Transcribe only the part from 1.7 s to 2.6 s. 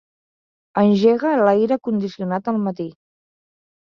condicionat al